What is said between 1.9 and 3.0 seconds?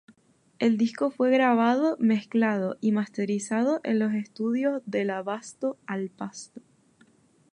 mezclado y